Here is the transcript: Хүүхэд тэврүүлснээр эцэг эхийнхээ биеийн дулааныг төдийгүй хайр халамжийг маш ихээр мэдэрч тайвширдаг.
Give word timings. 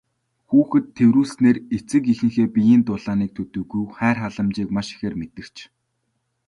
Хүүхэд 0.49 0.85
тэврүүлснээр 0.97 1.57
эцэг 1.77 2.03
эхийнхээ 2.13 2.47
биеийн 2.55 2.81
дулааныг 2.87 3.31
төдийгүй 3.33 3.83
хайр 3.97 4.17
халамжийг 4.21 4.69
маш 4.75 4.87
ихээр 4.95 5.15
мэдэрч 5.21 5.55
тайвширдаг. 5.57 5.79